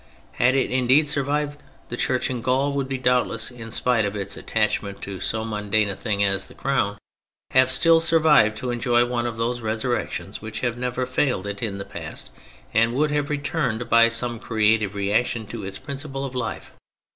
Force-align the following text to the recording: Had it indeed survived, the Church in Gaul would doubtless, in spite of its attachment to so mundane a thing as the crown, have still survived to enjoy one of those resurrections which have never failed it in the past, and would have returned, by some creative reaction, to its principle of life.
Had 0.31 0.55
it 0.55 0.71
indeed 0.71 1.07
survived, 1.07 1.61
the 1.89 1.95
Church 1.95 2.31
in 2.31 2.41
Gaul 2.41 2.73
would 2.73 3.03
doubtless, 3.03 3.51
in 3.51 3.69
spite 3.69 4.03
of 4.03 4.15
its 4.15 4.35
attachment 4.35 4.99
to 5.03 5.19
so 5.19 5.45
mundane 5.45 5.89
a 5.89 5.95
thing 5.95 6.23
as 6.23 6.47
the 6.47 6.55
crown, 6.55 6.97
have 7.51 7.69
still 7.69 7.99
survived 7.99 8.57
to 8.57 8.71
enjoy 8.71 9.05
one 9.05 9.27
of 9.27 9.37
those 9.37 9.61
resurrections 9.61 10.41
which 10.41 10.61
have 10.61 10.75
never 10.75 11.05
failed 11.05 11.45
it 11.45 11.61
in 11.61 11.77
the 11.77 11.85
past, 11.85 12.31
and 12.73 12.95
would 12.95 13.11
have 13.11 13.29
returned, 13.29 13.89
by 13.91 14.09
some 14.09 14.39
creative 14.39 14.95
reaction, 14.95 15.45
to 15.45 15.63
its 15.63 15.77
principle 15.77 16.25
of 16.25 16.33
life. 16.33 16.73